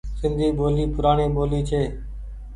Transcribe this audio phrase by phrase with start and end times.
[0.19, 1.81] سندي ٻولي پوڙآڻي ٻولي ڇي۔